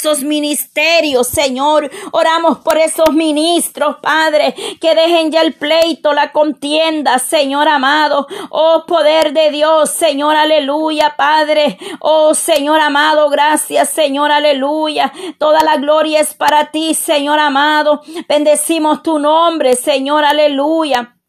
[0.00, 1.90] esos ministerios, Señor.
[2.12, 8.26] Oramos por esos ministros, Padre, que dejen ya el pleito, la contienda, Señor amado.
[8.48, 11.78] Oh, poder de Dios, Señor, aleluya, Padre.
[12.00, 15.12] Oh, Señor amado, gracias, Señor, aleluya.
[15.38, 18.00] Toda la gloria es para ti, Señor amado.
[18.26, 21.19] Bendecimos tu nombre, Señor, aleluya.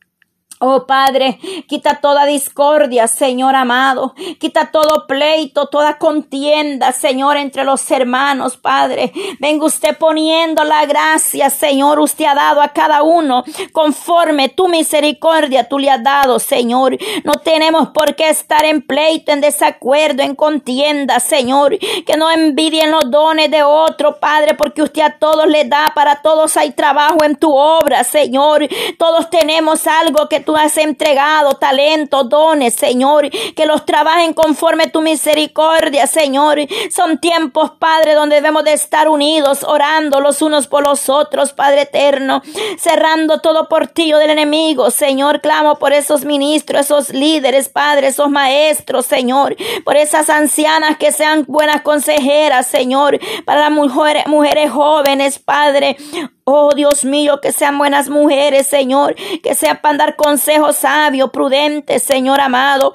[0.63, 4.13] Oh Padre, quita toda discordia, Señor amado.
[4.39, 9.11] Quita todo pleito, toda contienda, Señor, entre los hermanos, Padre.
[9.39, 15.67] Venga usted poniendo la gracia, Señor, usted ha dado a cada uno conforme tu misericordia
[15.67, 16.97] tú le has dado, Señor.
[17.23, 21.77] No tenemos por qué estar en pleito, en desacuerdo, en contienda, Señor.
[22.05, 26.21] Que no envidien los dones de otro, Padre, porque usted a todos le da, para
[26.21, 28.67] todos hay trabajo en tu obra, Señor.
[28.97, 35.01] Todos tenemos algo que tú has entregado, talentos, dones, Señor, que los trabajen conforme tu
[35.01, 36.59] misericordia, Señor.
[36.93, 41.81] Son tiempos, Padre, donde debemos de estar unidos, orando los unos por los otros, Padre
[41.81, 42.41] eterno,
[42.77, 45.41] cerrando todo portillo del enemigo, Señor.
[45.41, 51.45] Clamo por esos ministros, esos líderes, Padre, esos maestros, Señor, por esas ancianas que sean
[51.47, 55.97] buenas consejeras, Señor, para las mujeres, mujeres jóvenes, Padre.
[56.43, 62.41] Oh Dios mío, que sean buenas mujeres, Señor, que sepan dar consejos sabios, prudentes, Señor
[62.41, 62.93] amado.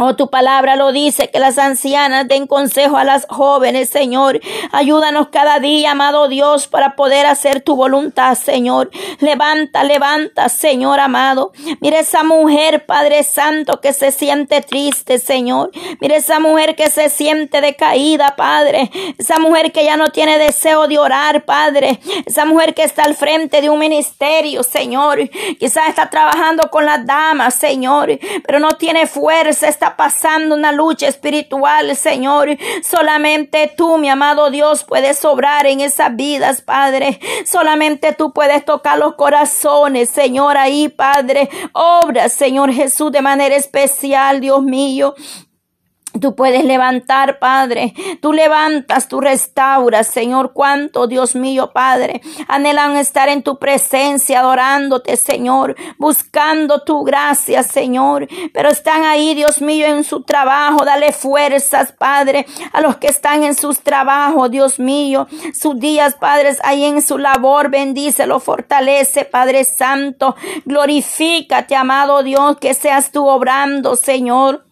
[0.00, 4.40] Oh, tu palabra lo dice, que las ancianas den consejo a las jóvenes, Señor.
[4.70, 8.90] Ayúdanos cada día, amado Dios, para poder hacer tu voluntad, Señor.
[9.18, 11.50] Levanta, levanta, Señor amado.
[11.80, 15.72] Mira esa mujer, Padre Santo, que se siente triste, Señor.
[16.00, 18.92] Mira esa mujer que se siente decaída, Padre.
[19.18, 21.98] Esa mujer que ya no tiene deseo de orar, Padre.
[22.24, 25.28] Esa mujer que está al frente de un ministerio, Señor.
[25.58, 31.08] Quizás está trabajando con las damas, Señor, pero no tiene fuerza, está pasando una lucha
[31.08, 32.48] espiritual, Señor.
[32.82, 37.20] Solamente tú, mi amado Dios, puedes obrar en esas vidas, Padre.
[37.46, 41.48] Solamente tú puedes tocar los corazones, Señor, ahí, Padre.
[41.72, 45.14] Obra, Señor Jesús, de manera especial, Dios mío.
[46.20, 47.94] Tú puedes levantar, Padre.
[48.20, 50.52] Tú levantas, tú restauras, Señor.
[50.52, 52.20] Cuánto, Dios mío, Padre.
[52.48, 55.76] Anhelan estar en tu presencia, adorándote, Señor.
[55.98, 58.28] Buscando tu gracia, Señor.
[58.52, 60.84] Pero están ahí, Dios mío, en su trabajo.
[60.84, 65.26] Dale fuerzas, Padre, a los que están en sus trabajos, Dios mío.
[65.54, 67.70] Sus días, Padres, ahí en su labor.
[67.70, 70.36] Bendícelo, fortalece, Padre Santo.
[70.64, 74.67] Glorifícate, amado Dios, que seas tú obrando, Señor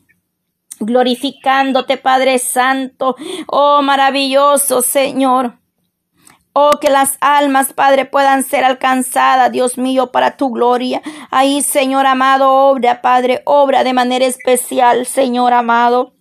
[0.81, 3.17] glorificándote, Padre Santo.
[3.47, 5.59] Oh, maravilloso Señor.
[6.59, 11.03] Oh, que las almas, Padre, puedan ser alcanzadas, Dios mío, para tu gloria.
[11.31, 16.16] Ahí, Señor amado, obra, Padre, obra de manera especial, Señor amado.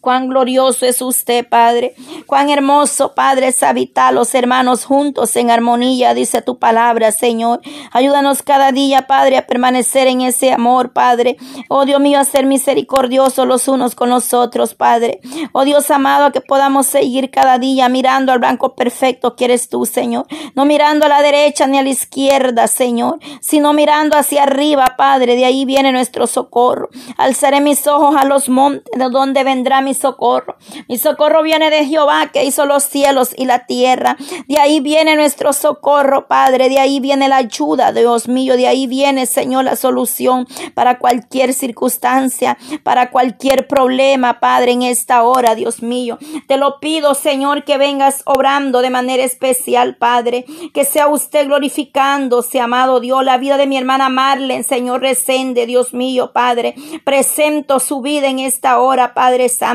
[0.00, 1.94] Cuán glorioso es usted, Padre.
[2.26, 7.60] Cuán hermoso, Padre, es habitar los hermanos juntos en armonía, dice tu palabra, Señor.
[7.92, 11.36] Ayúdanos cada día, Padre, a permanecer en ese amor, Padre.
[11.68, 15.20] Oh Dios mío, a ser misericordiosos los unos con los otros, Padre.
[15.52, 19.86] Oh Dios amado, que podamos seguir cada día mirando al blanco perfecto que eres tú,
[19.86, 20.26] Señor.
[20.54, 25.36] No mirando a la derecha ni a la izquierda, Señor, sino mirando hacia arriba, Padre.
[25.36, 26.88] De ahí viene nuestro socorro.
[27.16, 30.56] Alzaré mis ojos a los montes, de donde vendrá mi socorro.
[30.88, 34.16] Mi socorro viene de Jehová que hizo los cielos y la tierra.
[34.48, 36.68] De ahí viene nuestro socorro, Padre.
[36.68, 38.56] De ahí viene la ayuda, Dios mío.
[38.56, 45.22] De ahí viene, Señor, la solución para cualquier circunstancia, para cualquier problema, Padre, en esta
[45.22, 46.18] hora, Dios mío.
[46.48, 50.44] Te lo pido, Señor, que vengas obrando de manera especial, Padre.
[50.72, 55.92] Que sea usted glorificándose, amado Dios, la vida de mi hermana Marlen, Señor, resende, Dios
[55.92, 56.74] mío, Padre.
[57.04, 59.73] Presento su vida en esta hora, Padre Santo.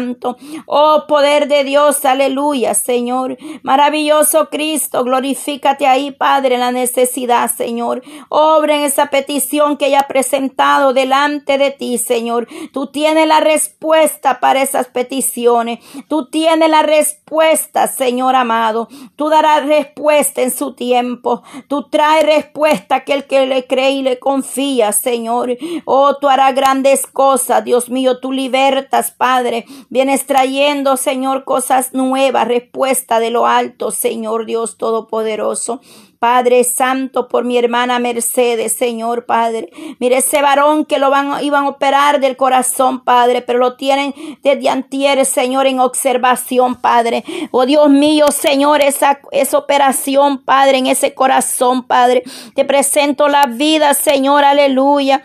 [0.65, 3.37] Oh, poder de Dios, aleluya, Señor.
[3.63, 8.01] Maravilloso Cristo, glorifícate ahí, Padre, en la necesidad, Señor.
[8.29, 12.47] Obra en esa petición que haya presentado delante de ti, Señor.
[12.71, 15.79] Tú tienes la respuesta para esas peticiones.
[16.07, 18.87] Tú tienes la respuesta, Señor amado.
[19.15, 21.43] Tú darás respuesta en su tiempo.
[21.67, 25.57] Tú traes respuesta a aquel que le cree y le confía, Señor.
[25.85, 28.19] Oh, tú harás grandes cosas, Dios mío.
[28.19, 29.65] Tú libertas, Padre.
[29.89, 35.81] Vienes trayendo, Señor, cosas nuevas, respuesta de lo alto, Señor Dios Todopoderoso.
[36.19, 39.69] Padre Santo, por mi hermana Mercedes, Señor Padre.
[39.99, 44.13] Mire ese varón que lo van, iban a operar del corazón, Padre, pero lo tienen
[44.43, 47.23] desde antier, Señor, en observación, Padre.
[47.51, 52.23] Oh Dios mío, Señor, esa, esa operación, Padre, en ese corazón, Padre.
[52.53, 55.23] Te presento la vida, Señor, aleluya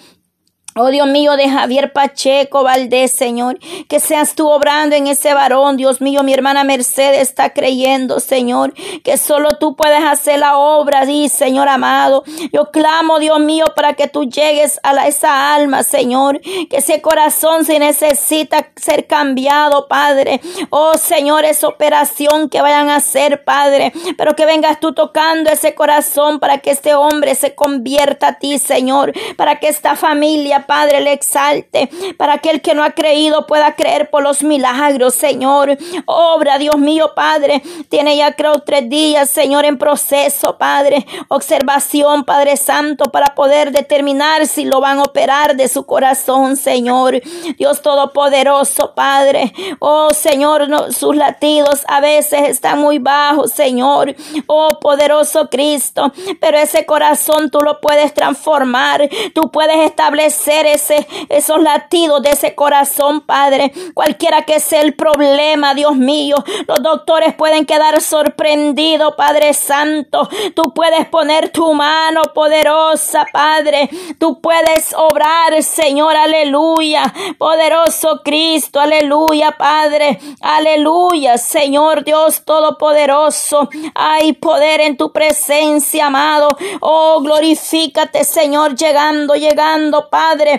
[0.76, 5.76] Oh Dios mío, de Javier Pacheco Valdés, Señor, que seas tú obrando en ese varón,
[5.76, 8.74] Dios mío, mi hermana Mercedes está creyendo, Señor,
[9.04, 12.24] que solo tú puedes hacer la obra, y Señor amado.
[12.52, 17.64] Yo clamo, Dios mío, para que tú llegues a esa alma, Señor, que ese corazón
[17.64, 20.40] se necesita ser cambiado, Padre.
[20.70, 25.74] Oh Señor, esa operación que vayan a hacer, Padre, pero que vengas tú tocando ese
[25.74, 31.00] corazón para que este hombre se convierta a ti, Señor, para que esta familia, Padre,
[31.00, 35.76] le exalte, para que el que no ha creído pueda creer por los milagros, Señor.
[36.06, 37.62] Obra, Dios mío, Padre.
[37.88, 41.06] Tiene ya creo tres días, Señor, en proceso, Padre.
[41.28, 47.20] Observación, Padre Santo, para poder determinar si lo van a operar de su corazón, Señor.
[47.56, 49.52] Dios Todopoderoso, Padre.
[49.78, 54.14] Oh, Señor, sus latidos a veces están muy bajos, Señor.
[54.46, 56.12] Oh, poderoso Cristo.
[56.40, 59.08] Pero ese corazón tú lo puedes transformar.
[59.34, 63.72] Tú puedes establecer ese, esos latidos de ese corazón, Padre.
[63.94, 66.36] Cualquiera que sea el problema, Dios mío,
[66.66, 70.28] los doctores pueden quedar sorprendidos, Padre Santo.
[70.54, 73.88] Tú puedes poner tu mano poderosa, Padre.
[74.18, 77.12] Tú puedes obrar, Señor, aleluya.
[77.38, 80.18] Poderoso Cristo, aleluya, Padre.
[80.40, 83.68] Aleluya, Señor Dios Todopoderoso.
[83.94, 86.56] Hay poder en tu presencia, amado.
[86.80, 90.43] Oh, glorifícate, Señor, llegando, llegando, Padre.
[90.44, 90.54] ಆದರೆ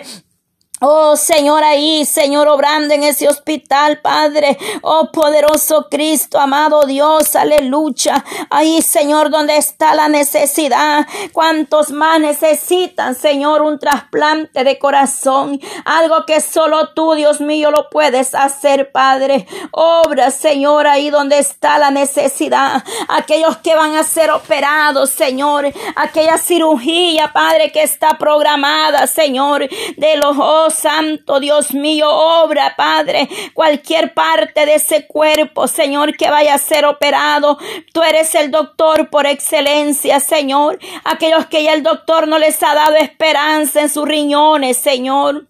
[0.82, 4.58] Oh Señor, ahí, Señor, obrando en ese hospital, Padre.
[4.82, 8.22] Oh poderoso Cristo, amado Dios, aleluya.
[8.50, 11.06] Ahí, Señor, donde está la necesidad.
[11.32, 15.58] ¿Cuántos más necesitan, Señor, un trasplante de corazón?
[15.86, 19.46] Algo que solo tú, Dios mío, lo puedes hacer, Padre.
[19.70, 22.84] Obra, Señor, ahí donde está la necesidad.
[23.08, 25.72] Aquellos que van a ser operados, Señor.
[25.94, 33.28] Aquella cirugía, Padre, que está programada, Señor, de los ojos santo, Dios mío, obra, Padre,
[33.54, 37.58] cualquier parte de ese cuerpo, Señor, que vaya a ser operado.
[37.92, 40.78] Tú eres el doctor por excelencia, Señor.
[41.04, 45.48] Aquellos que ya el doctor no les ha dado esperanza en sus riñones, Señor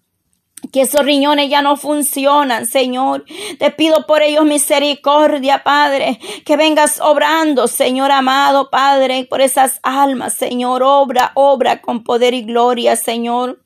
[0.71, 3.25] que esos riñones ya no funcionan, Señor.
[3.59, 10.33] Te pido por ellos misericordia, Padre, que vengas obrando, Señor amado, Padre, por esas almas,
[10.33, 10.83] Señor.
[10.83, 13.59] Obra, obra con poder y gloria, Señor.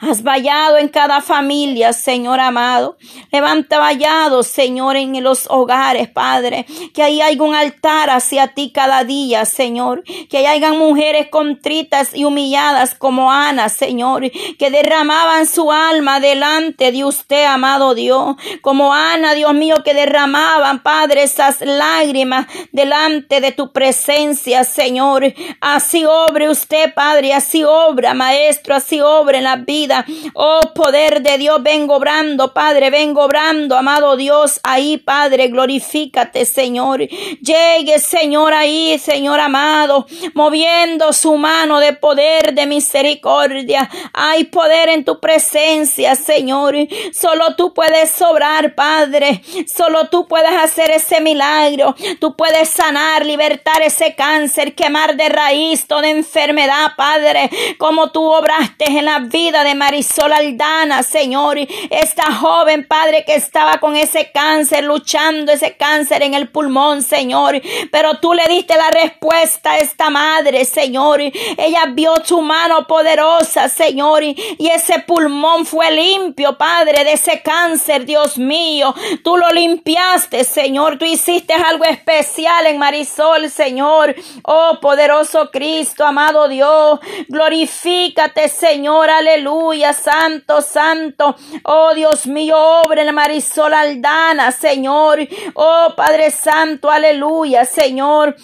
[0.00, 2.96] Has vallado en cada familia, Señor amado.
[3.32, 6.66] Levanta vallado, Señor, en los hogares, Padre.
[6.94, 10.04] Que ahí haya un altar hacia ti cada día, Señor.
[10.30, 14.30] Que ahí hayan mujeres contritas y humilladas como Ana, Señor.
[14.58, 18.36] Que derramaban su alma delante de usted, amado Dios.
[18.62, 25.34] Como Ana, Dios mío, que derramaban, Padre, esas lágrimas delante de tu presencia, Señor.
[25.60, 27.34] Así obre usted, Padre.
[27.34, 28.74] Así obra, Maestro.
[28.74, 30.04] Así obra en la vida.
[30.34, 37.00] Oh, poder de Dios, vengo obrando, Padre, vengo obrando, amado Dios, ahí, Padre, glorifícate, Señor.
[37.00, 43.88] Llegue, Señor, ahí, Señor amado, moviendo su mano de poder, de misericordia.
[44.12, 46.74] Hay poder en tu presencia, Señor.
[47.12, 49.42] Solo tú puedes sobrar, Padre.
[49.66, 51.94] Solo tú puedes hacer ese milagro.
[52.20, 58.84] Tú puedes sanar, libertar ese cáncer, quemar de raíz toda enfermedad, Padre, como tú obraste
[58.86, 61.56] en la vida de Marisol Aldana, Señor.
[61.90, 67.62] Esta joven, Padre, que estaba con ese cáncer, luchando ese cáncer en el pulmón, Señor.
[67.92, 71.20] Pero tú le diste la respuesta a esta madre, Señor.
[71.20, 74.24] Ella vio tu mano poderosa, Señor.
[74.24, 78.94] Y ese pulmón fue limpio, Padre, de ese cáncer, Dios mío.
[79.22, 80.98] Tú lo limpiaste, Señor.
[80.98, 84.16] Tú hiciste algo especial en Marisol, Señor.
[84.42, 86.98] Oh, poderoso Cristo, amado Dios.
[87.28, 89.08] Glorifícate, Señor.
[89.08, 91.36] Aleluya aleluya, santo, santo.
[91.64, 95.18] Oh Dios mío, obra en Marisol Aldana, Señor.
[95.54, 98.34] Oh Padre Santo, aleluya, Señor.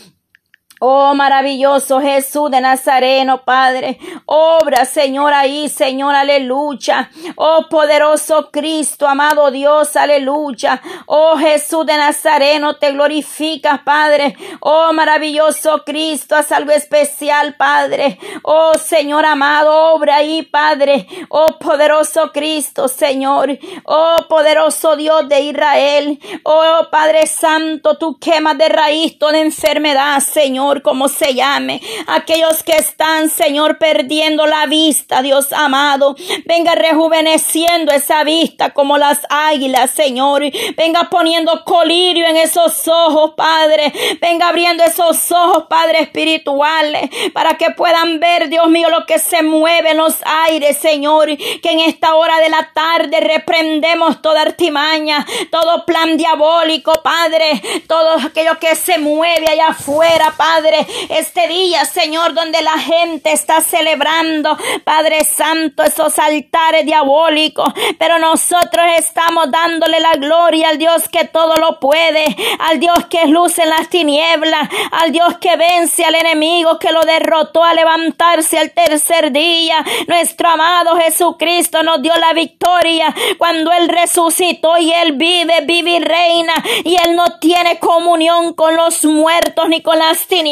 [0.84, 4.00] Oh, maravilloso Jesús de Nazareno, Padre.
[4.26, 7.08] Obra, Señor, ahí, Señor, aleluya.
[7.36, 10.82] Oh, poderoso Cristo, amado Dios, aleluya.
[11.06, 14.34] Oh, Jesús de Nazareno, te glorificas, Padre.
[14.58, 18.18] Oh, maravilloso Cristo, a salvo especial, Padre.
[18.42, 21.06] Oh, Señor amado, obra ahí, Padre.
[21.28, 23.56] Oh, poderoso Cristo, Señor.
[23.84, 26.18] Oh, poderoso Dios de Israel.
[26.42, 30.71] Oh, Padre Santo, tú quemas de raíz toda enfermedad, Señor.
[30.80, 31.82] Como se llame.
[32.06, 36.16] Aquellos que están, Señor, perdiendo la vista, Dios amado.
[36.46, 40.42] Venga rejuveneciendo esa vista como las águilas, Señor.
[40.76, 43.92] Venga poniendo colirio en esos ojos, Padre.
[44.20, 49.42] Venga abriendo esos ojos, Padre, espirituales, para que puedan ver, Dios mío, lo que se
[49.42, 51.28] mueve en los aires, Señor.
[51.36, 57.60] Que en esta hora de la tarde reprendemos toda artimaña, todo plan diabólico, Padre.
[57.88, 60.61] Todo aquello que se mueve allá afuera, Padre.
[61.08, 67.72] Este día, Señor, donde la gente está celebrando, Padre Santo, esos altares diabólicos.
[67.98, 72.24] Pero nosotros estamos dándole la gloria al Dios que todo lo puede,
[72.60, 76.92] al Dios que es luz en las tinieblas, al Dios que vence al enemigo, que
[76.92, 79.84] lo derrotó a levantarse al tercer día.
[80.06, 86.00] Nuestro amado Jesucristo nos dio la victoria cuando Él resucitó y Él vive, vive y
[86.00, 86.54] reina
[86.84, 90.51] y Él no tiene comunión con los muertos ni con las tinieblas.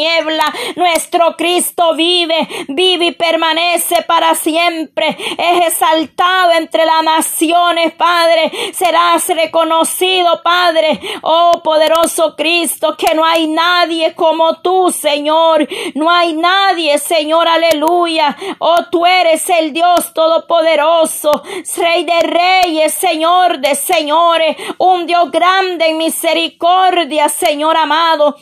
[0.75, 5.17] Nuestro Cristo vive, vive y permanece para siempre.
[5.37, 8.51] Es exaltado entre las naciones, Padre.
[8.73, 10.99] Serás reconocido, Padre.
[11.21, 15.67] Oh poderoso Cristo, que no hay nadie como tú, Señor.
[15.95, 18.37] No hay nadie, Señor, aleluya.
[18.59, 21.31] Oh, tú eres el Dios todopoderoso,
[21.81, 28.37] Rey de reyes, Señor de señores, un Dios grande en misericordia, Señor amado.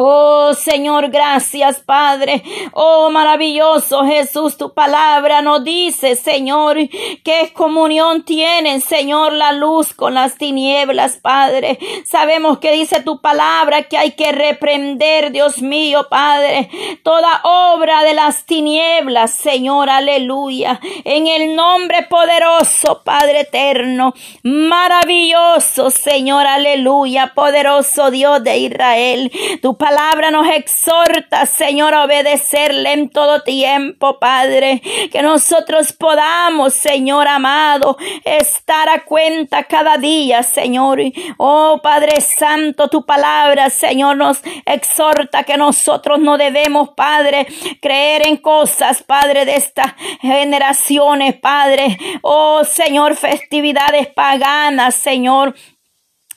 [0.00, 2.44] Oh Señor, gracias Padre.
[2.72, 6.76] Oh maravilloso Jesús, tu palabra nos dice, Señor,
[7.24, 11.80] qué comunión tienen, Señor, la luz con las tinieblas, Padre.
[12.06, 16.70] Sabemos que dice tu palabra que hay que reprender, Dios mío, Padre,
[17.02, 20.80] toda obra de las tinieblas, Señor, aleluya.
[21.02, 24.14] En el nombre poderoso, Padre eterno,
[24.44, 29.32] maravilloso, Señor, aleluya, poderoso Dios de Israel.
[29.60, 34.82] Tu palabra nos exhorta, Señor, a obedecerle en todo tiempo, Padre.
[35.10, 40.98] Que nosotros podamos, Señor amado, estar a cuenta cada día, Señor.
[41.38, 47.46] Oh, Padre Santo, tu palabra, Señor, nos exhorta que nosotros no debemos, Padre,
[47.80, 51.96] creer en cosas, Padre, de estas generaciones, Padre.
[52.20, 55.54] Oh, Señor, festividades paganas, Señor.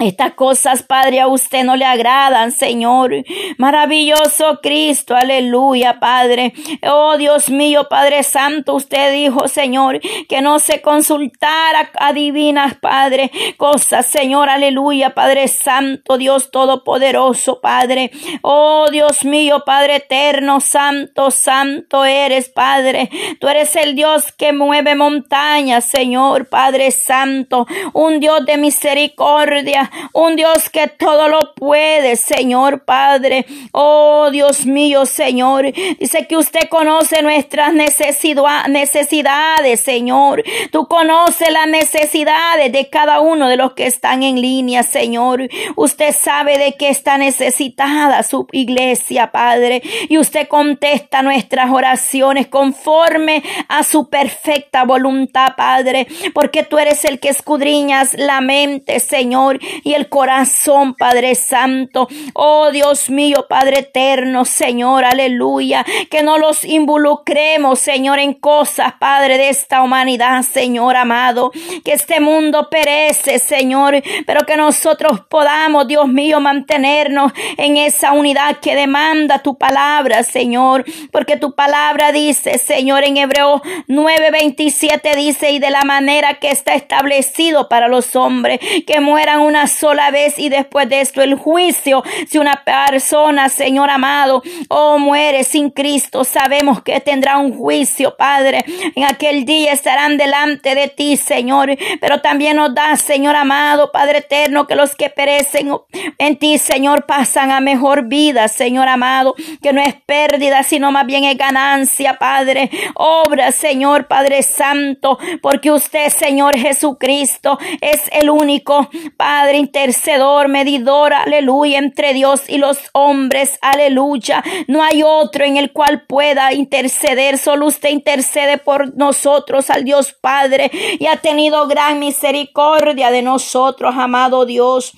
[0.01, 3.13] Estas cosas, Padre, a usted no le agradan, Señor.
[3.60, 6.53] Maravilloso Cristo, aleluya, Padre.
[6.81, 13.29] Oh Dios mío, Padre Santo, usted dijo, Señor, que no se consultara a divinas, Padre,
[13.58, 18.10] cosas, Señor, aleluya, Padre Santo, Dios Todopoderoso, Padre.
[18.41, 23.12] Oh Dios mío, Padre eterno, Santo, Santo eres, Padre.
[23.39, 30.36] Tú eres el Dios que mueve montañas, Señor, Padre Santo, un Dios de misericordia un
[30.36, 33.46] Dios que todo lo puede, Señor Padre.
[33.72, 35.72] Oh Dios mío, Señor.
[36.00, 40.44] Dice que usted conoce nuestras necesidades, Señor.
[40.72, 45.48] Tú conoces las necesidades de cada uno de los que están en línea, Señor.
[45.76, 49.82] Usted sabe de qué está necesitada su iglesia, Padre.
[50.10, 56.08] Y usted contesta nuestras oraciones conforme a su perfecta voluntad, Padre.
[56.34, 62.08] Porque tú eres el que escudriñas la mente, Señor y el corazón, Padre Santo.
[62.34, 65.86] Oh Dios mío, Padre eterno, Señor, aleluya.
[66.10, 71.52] Que no los involucremos, Señor, en cosas, Padre, de esta humanidad, Señor amado.
[71.84, 78.58] Que este mundo perece, Señor, pero que nosotros podamos, Dios mío, mantenernos en esa unidad
[78.58, 80.86] que demanda tu palabra, Señor.
[81.12, 86.74] Porque tu palabra dice, Señor, en Hebreo 9:27 dice, y de la manera que está
[86.76, 92.04] establecido para los hombres, que mueran una sola vez y después de esto el juicio.
[92.28, 98.63] Si una persona, Señor amado, oh muere sin Cristo, sabemos que tendrá un juicio, Padre.
[98.96, 101.78] En aquel día estarán delante de ti, Señor.
[102.00, 105.72] Pero también nos da, Señor amado, Padre eterno, que los que perecen
[106.18, 111.06] en ti, Señor, pasan a mejor vida, Señor amado, que no es pérdida, sino más
[111.06, 112.70] bien es ganancia, Padre.
[112.96, 121.77] Obra, Señor, Padre Santo, porque usted, Señor Jesucristo, es el único, Padre intercedor, medidor, aleluya,
[121.77, 124.43] entre Dios y los hombres, aleluya.
[124.67, 130.13] No hay otro en el cual pueda interceder, solo usted intercede por nosotros al Dios
[130.13, 134.93] Padre y ha tenido gran misericordia de nosotros, amado Dios.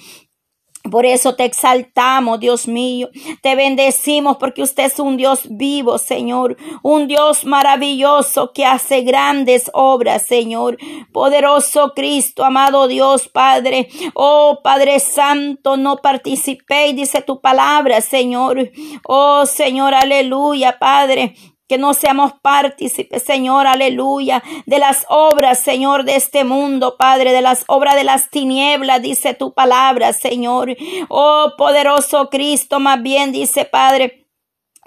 [0.92, 3.10] Por eso te exaltamos, Dios mío.
[3.42, 6.58] Te bendecimos porque usted es un Dios vivo, Señor.
[6.82, 10.78] Un Dios maravilloso que hace grandes obras, Señor.
[11.14, 13.88] Poderoso Cristo, amado Dios, Padre.
[14.14, 18.72] Oh, Padre Santo, no participéis, dice tu palabra, Señor.
[19.08, 21.36] Oh, Señor, aleluya, Padre
[21.74, 27.42] que no seamos partícipes, Señor, aleluya, de las obras, Señor, de este mundo, Padre, de
[27.42, 30.78] las obras de las tinieblas, dice tu palabra, Señor.
[31.10, 34.28] Oh, poderoso Cristo, más bien dice, Padre,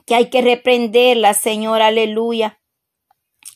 [0.07, 2.61] que hay que reprenderla, Señor, aleluya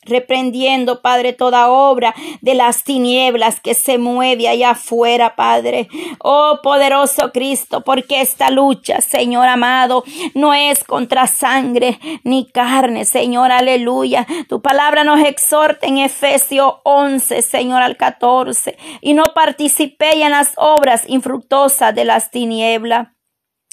[0.03, 5.87] reprendiendo, Padre, toda obra de las tinieblas que se mueve allá afuera, Padre.
[6.19, 10.03] Oh, poderoso Cristo, porque esta lucha, Señor amado,
[10.33, 14.25] no es contra sangre ni carne, Señor, aleluya.
[14.49, 20.53] Tu palabra nos exhorta en Efesios 11, Señor, al 14, y no participé en las
[20.57, 23.09] obras infructuosas de las tinieblas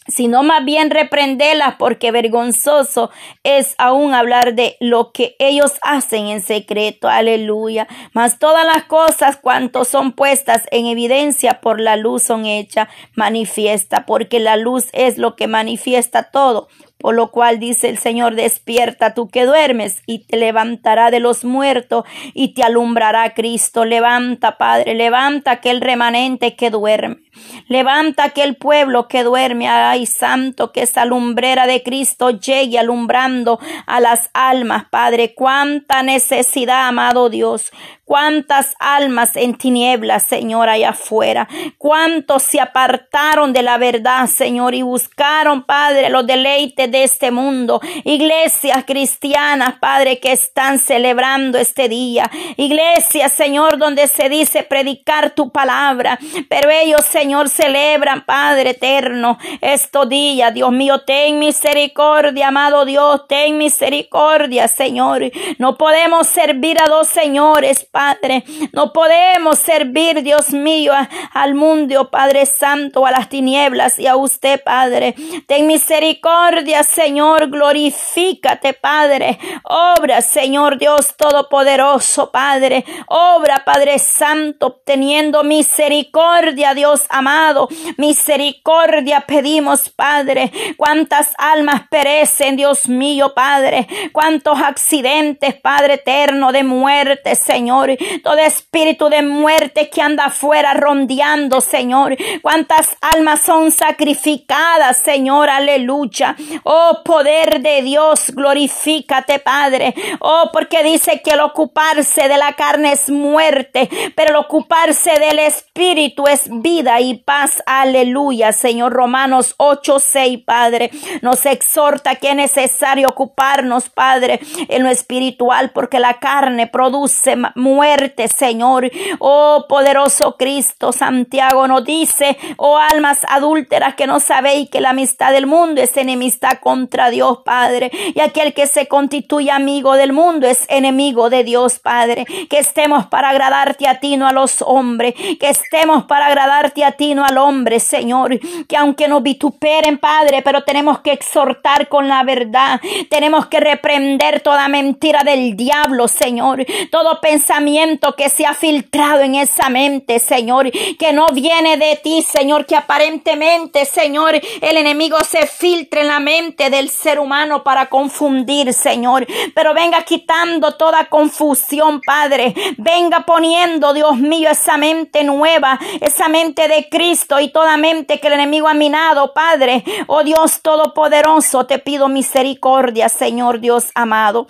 [0.08, 3.10] sino más bien reprenderlas porque vergonzoso
[3.44, 7.08] es aún hablar de lo que ellos hacen en secreto.
[7.08, 7.86] Aleluya.
[8.12, 14.06] Mas todas las cosas cuanto son puestas en evidencia por la luz son hechas manifiesta,
[14.06, 16.68] porque la luz es lo que manifiesta todo.
[16.98, 21.44] Por lo cual dice el Señor, despierta tú que duermes y te levantará de los
[21.44, 23.84] muertos y te alumbrará Cristo.
[23.84, 27.27] Levanta, Padre, levanta aquel remanente que duerme.
[27.68, 29.68] Levanta aquel pueblo que duerme.
[29.68, 35.34] Ay, santo, que esa lumbrera de Cristo llegue alumbrando a las almas, Padre.
[35.34, 37.70] Cuánta necesidad, amado Dios.
[38.08, 41.46] Cuántas almas en tinieblas, Señor, allá afuera.
[41.76, 47.82] Cuántos se apartaron de la verdad, Señor, y buscaron, Padre, los deleites de este mundo.
[48.04, 52.30] Iglesias cristianas, Padre, que están celebrando este día.
[52.56, 56.18] Iglesias, Señor, donde se dice predicar tu palabra.
[56.48, 60.52] Pero ellos, Señor, celebran, Padre eterno, estos días.
[60.54, 65.30] Dios mío, ten misericordia, amado Dios, ten misericordia, Señor.
[65.58, 68.44] No podemos servir a dos señores, Padre.
[68.72, 70.92] No podemos servir, Dios mío,
[71.32, 75.14] al mundo, Padre Santo, a las tinieblas y a usted, Padre.
[75.46, 79.38] Ten misericordia, Señor, glorifícate, Padre.
[79.64, 82.84] Obra, Señor Dios Todopoderoso, Padre.
[83.08, 87.68] Obra, Padre Santo, obteniendo misericordia, Dios amado.
[87.96, 90.50] Misericordia pedimos, Padre.
[90.76, 93.86] Cuántas almas perecen, Dios mío, Padre.
[94.12, 97.90] Cuántos accidentes, Padre eterno, de muerte, Señor.
[98.22, 102.16] Todo espíritu de muerte que anda afuera rondeando, Señor.
[102.42, 105.48] Cuántas almas son sacrificadas, Señor.
[105.50, 106.36] Aleluya.
[106.64, 109.94] Oh, poder de Dios, glorifícate, Padre.
[110.20, 115.38] Oh, porque dice que el ocuparse de la carne es muerte, pero el ocuparse del
[115.38, 117.62] espíritu es vida y paz.
[117.66, 118.92] Aleluya, Señor.
[118.92, 120.90] Romanos 8, 6, Padre.
[121.22, 128.28] Nos exhorta que es necesario ocuparnos, Padre, en lo espiritual, porque la carne produce muerte
[128.28, 128.90] Señor.
[129.18, 135.32] Oh poderoso Cristo, Santiago nos dice, oh almas adúlteras que no sabéis que la amistad
[135.32, 137.90] del mundo es enemistad contra Dios, Padre.
[138.14, 142.26] Y aquel que se constituye amigo del mundo es enemigo de Dios, Padre.
[142.48, 145.14] Que estemos para agradarte a ti, no a los hombres.
[145.38, 148.38] Que estemos para agradarte a ti, no al hombre, Señor.
[148.66, 152.80] Que aunque nos vituperen, Padre, pero tenemos que exhortar con la verdad.
[153.10, 156.64] Tenemos que reprender toda mentira del diablo, Señor.
[156.90, 162.22] Todo pensamiento que se ha filtrado en esa mente, Señor, que no viene de ti,
[162.22, 167.86] Señor, que aparentemente, Señor, el enemigo se filtre en la mente del ser humano para
[167.86, 169.26] confundir, Señor.
[169.54, 172.54] Pero venga quitando toda confusión, Padre.
[172.76, 178.28] Venga poniendo, Dios mío, esa mente nueva, esa mente de Cristo y toda mente que
[178.28, 179.84] el enemigo ha minado, Padre.
[180.06, 184.46] Oh Dios Todopoderoso, te pido misericordia, Señor Dios amado.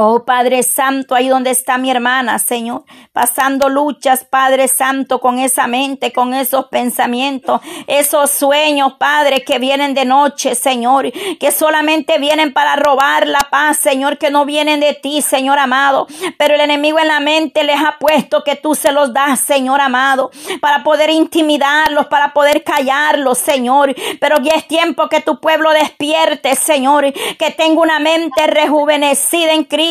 [0.00, 5.66] Oh Padre Santo, ahí donde está mi hermana, Señor, pasando luchas, Padre Santo, con esa
[5.66, 12.52] mente, con esos pensamientos, esos sueños, Padre, que vienen de noche, Señor, que solamente vienen
[12.52, 16.06] para robar la paz, Señor, que no vienen de ti, Señor amado,
[16.38, 19.80] pero el enemigo en la mente les ha puesto que tú se los das, Señor
[19.80, 20.30] amado,
[20.60, 26.54] para poder intimidarlos, para poder callarlos, Señor, pero ya es tiempo que tu pueblo despierte,
[26.54, 29.87] Señor, que tenga una mente rejuvenecida en Cristo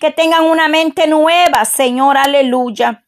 [0.00, 3.01] que tengan una mente nueva, Señor, aleluya.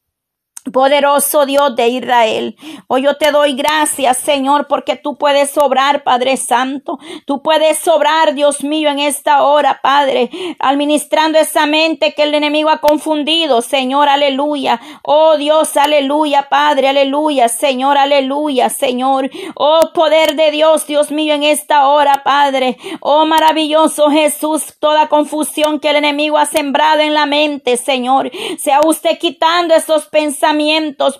[0.72, 2.56] Poderoso Dios de Israel.
[2.86, 6.98] Hoy yo te doy gracias, Señor, porque tú puedes sobrar, Padre Santo.
[7.26, 12.70] Tú puedes sobrar, Dios mío, en esta hora, Padre, administrando esa mente que el enemigo
[12.70, 14.80] ha confundido, Señor, aleluya.
[15.02, 19.30] Oh Dios, aleluya, Padre, aleluya, Señor, aleluya, Señor.
[19.54, 22.78] Oh poder de Dios, Dios mío, en esta hora, Padre.
[23.00, 28.30] Oh maravilloso Jesús, toda confusión que el enemigo ha sembrado en la mente, Señor.
[28.58, 30.53] Sea usted quitando esos pensamientos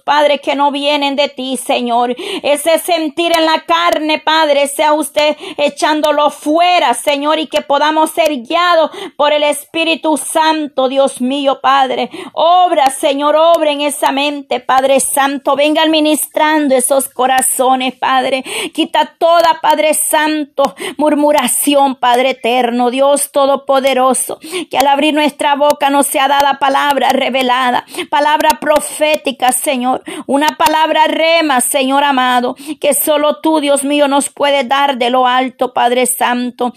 [0.05, 2.15] Padre, que no vienen de ti, Señor.
[2.43, 8.43] Ese sentir en la carne, Padre, sea usted echándolo fuera, Señor, y que podamos ser
[8.43, 12.11] guiados por el Espíritu Santo, Dios mío, Padre.
[12.33, 15.57] Obra, Señor, obra en esa mente, Padre Santo.
[15.57, 18.45] Venga administrando esos corazones, Padre.
[18.73, 20.63] Quita toda, Padre Santo,
[20.97, 24.39] murmuración, Padre eterno, Dios todopoderoso.
[24.71, 30.03] Que al abrir nuestra boca no sea dada palabra revelada, palabra profética Señor.
[30.27, 35.27] Una palabra rema, Señor amado, que solo tú, Dios mío, nos puede dar de lo
[35.27, 36.75] alto, Padre Santo.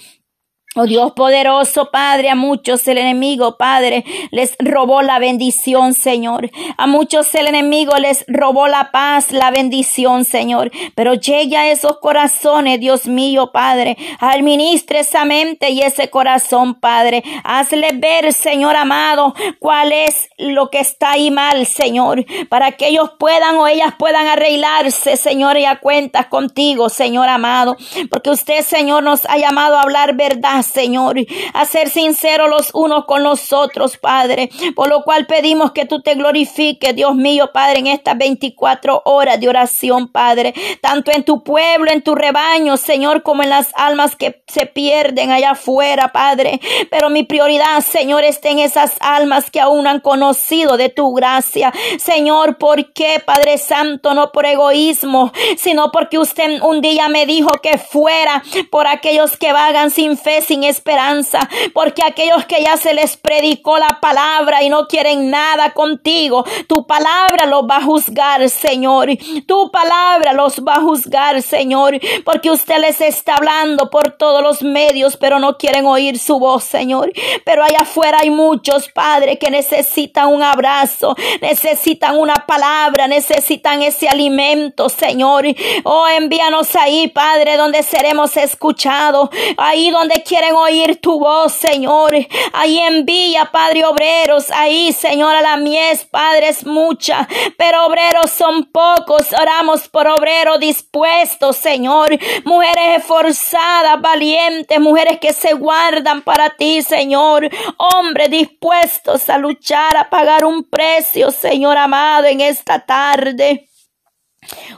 [0.76, 6.52] Oh Dios poderoso, Padre, a muchos el enemigo, Padre, les robó la bendición, Señor.
[6.78, 10.70] A muchos el enemigo les robó la paz, la bendición, Señor.
[10.94, 13.98] Pero llegue a esos corazones, Dios mío, Padre.
[14.20, 17.24] Administre esa mente y ese corazón, Padre.
[17.44, 22.24] Hazle ver, Señor amado, cuál es lo que está ahí mal, Señor.
[22.50, 27.78] Para que ellos puedan o ellas puedan arreglarse, Señor, y a cuentas contigo, Señor amado.
[28.12, 31.16] Porque usted, Señor, nos ha llamado a hablar verdad Señor,
[31.54, 34.50] a ser sinceros los unos con los otros, Padre.
[34.76, 39.40] Por lo cual pedimos que tú te glorifiques, Dios mío, Padre, en estas 24 horas
[39.40, 40.54] de oración, Padre.
[40.82, 45.32] Tanto en tu pueblo, en tu rebaño, Señor, como en las almas que se pierden
[45.32, 46.60] allá afuera, Padre.
[46.90, 51.74] Pero mi prioridad, Señor, está en esas almas que aún han conocido de tu gracia.
[52.00, 54.14] Señor, ¿por qué, Padre Santo?
[54.14, 59.54] No por egoísmo, sino porque usted un día me dijo que fuera por aquellos que
[59.54, 61.40] vagan sin fe, sin esperanza,
[61.74, 66.88] porque aquellos que ya se les predicó la palabra y no quieren nada contigo, tu
[66.88, 69.10] palabra los va a juzgar, Señor.
[69.46, 74.62] Tu palabra los va a juzgar, Señor, porque usted les está hablando por todos los
[74.62, 77.12] medios, pero no quieren oír su voz, Señor.
[77.44, 84.08] Pero allá afuera hay muchos, padres que necesitan un abrazo, necesitan una palabra, necesitan ese
[84.08, 85.46] alimento, Señor.
[85.84, 92.14] Oh, envíanos ahí, Padre, donde seremos escuchados, ahí donde quieren oír tu voz, Señor.
[92.54, 94.52] Ahí envía, Padre, obreros.
[94.52, 99.34] Ahí, Señor, a la mies, Padre, es mucha, pero obreros son pocos.
[99.34, 102.20] Oramos por obreros dispuestos, Señor.
[102.44, 107.50] Mujeres esforzadas, valientes, mujeres que se guardan para ti, Señor.
[107.78, 113.67] Hombres dispuestos a luchar, a pagar un precio, Señor amado, en esta tarde.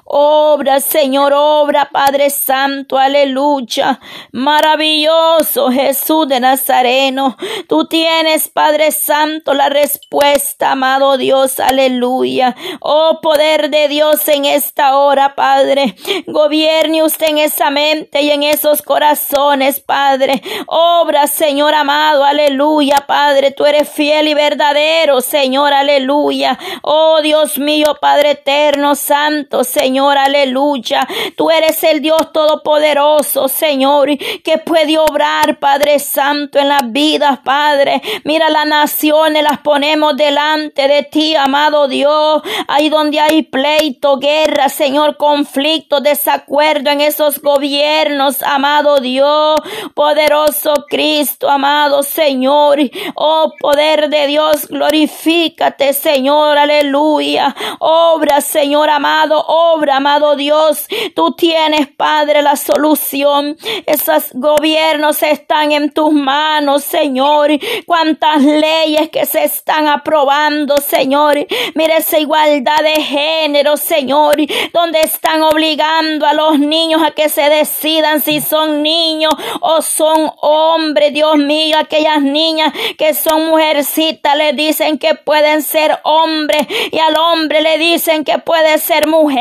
[0.03, 3.99] Obra, Señor, obra, Padre Santo, aleluya.
[4.32, 7.38] Maravilloso Jesús de Nazareno.
[7.67, 12.55] Tú tienes, Padre Santo, la respuesta, amado Dios, aleluya.
[12.79, 15.95] Oh, poder de Dios en esta hora, Padre.
[16.27, 20.41] Gobierne usted en esa mente y en esos corazones, Padre.
[20.67, 23.51] Obra, Señor amado, aleluya, Padre.
[23.51, 26.58] Tú eres fiel y verdadero, Señor, aleluya.
[26.82, 29.59] Oh, Dios mío, Padre eterno, santo.
[29.63, 31.08] Señor, aleluya.
[31.36, 34.10] Tú eres el Dios todopoderoso, Señor,
[34.43, 38.02] que puede obrar, Padre Santo, en las vidas, Padre.
[38.24, 42.41] Mira las naciones, las ponemos delante de ti, amado Dios.
[42.67, 49.60] Ahí donde hay pleito, guerra, Señor, conflicto, desacuerdo en esos gobiernos, amado Dios,
[49.93, 52.80] poderoso Cristo, amado Señor.
[53.15, 57.56] Oh, poder de Dios, glorifícate, Señor, aleluya.
[57.80, 60.85] Obra, Señor amado, obra, amado Dios.
[61.15, 63.57] Tú tienes, Padre, la solución.
[63.85, 67.49] Esos gobiernos están en tus manos, Señor.
[67.85, 71.47] Cuántas leyes que se están aprobando, Señor.
[71.73, 74.38] Mira esa igualdad de género, Señor,
[74.71, 80.31] donde están obligando a los niños a que se decidan si son niños o son
[80.41, 86.99] hombres, Dios mío, aquellas niñas que son mujercitas le dicen que pueden ser hombres y
[86.99, 89.38] al hombre le dicen que puede ser mujer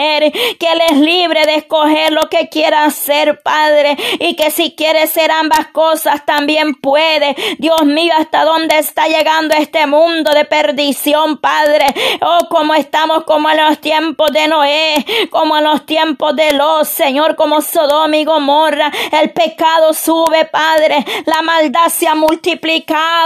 [0.59, 5.07] que Él es libre de escoger lo que quiera ser, Padre, y que si quiere
[5.07, 7.35] ser ambas cosas también puede.
[7.59, 11.87] Dios mío, hasta dónde está llegando este mundo de perdición, Padre.
[12.21, 16.89] Oh, como estamos como en los tiempos de Noé, como en los tiempos de los,
[16.89, 18.91] Señor, como Sodoma y Gomorra.
[19.13, 21.05] El pecado sube, Padre.
[21.27, 23.09] La maldad se ha multiplicado